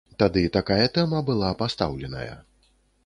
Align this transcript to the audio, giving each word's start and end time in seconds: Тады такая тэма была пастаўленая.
Тады 0.21 0.41
такая 0.55 0.87
тэма 0.95 1.19
была 1.29 1.53
пастаўленая. 1.63 2.33